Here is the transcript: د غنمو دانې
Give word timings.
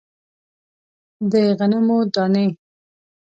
د 1.31 1.33
غنمو 1.57 1.99
دانې 2.13 2.47